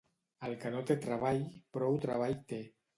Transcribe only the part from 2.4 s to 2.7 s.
té.